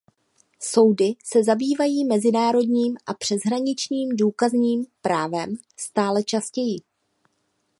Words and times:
Soudy 0.59 1.13
se 1.23 1.43
zabývají 1.43 2.05
mezinárodním 2.05 2.97
a 3.05 3.13
přeshraničním 3.13 4.09
důkazním 4.17 4.85
právem 5.01 5.55
stále 5.77 6.23
častěji. 6.23 6.79